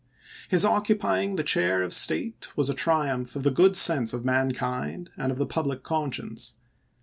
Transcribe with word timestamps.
His 0.49 0.65
occupying 0.65 1.35
the 1.35 1.43
chair 1.43 1.83
of 1.83 1.93
state 1.93 2.51
was 2.55 2.69
a 2.69 2.73
triumph 2.73 3.35
of 3.35 3.43
the 3.43 3.51
good 3.51 3.75
sense 3.75 4.13
of 4.13 4.25
mankind 4.25 5.11
and 5.15 5.31
of 5.31 5.37
the 5.37 5.45
public 5.45 5.83
conscience. 5.83 6.55